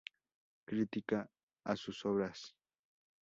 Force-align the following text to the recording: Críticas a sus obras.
Críticas 0.65 1.29
a 1.63 1.75
sus 1.75 2.07
obras. 2.07 2.55